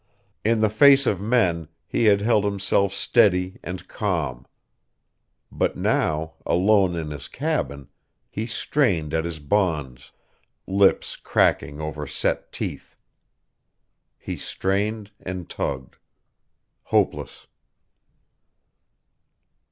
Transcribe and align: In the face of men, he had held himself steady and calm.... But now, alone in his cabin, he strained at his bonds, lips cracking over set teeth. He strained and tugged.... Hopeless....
In 0.43 0.61
the 0.61 0.69
face 0.71 1.05
of 1.05 1.21
men, 1.21 1.67
he 1.85 2.05
had 2.05 2.21
held 2.21 2.43
himself 2.43 2.91
steady 2.91 3.59
and 3.63 3.87
calm.... 3.87 4.47
But 5.51 5.75
now, 5.77 6.33
alone 6.43 6.95
in 6.95 7.11
his 7.11 7.27
cabin, 7.27 7.87
he 8.27 8.47
strained 8.47 9.13
at 9.13 9.25
his 9.25 9.37
bonds, 9.37 10.11
lips 10.65 11.15
cracking 11.17 11.79
over 11.79 12.07
set 12.07 12.51
teeth. 12.51 12.95
He 14.17 14.37
strained 14.37 15.11
and 15.19 15.47
tugged.... 15.47 15.97
Hopeless.... 16.85 17.45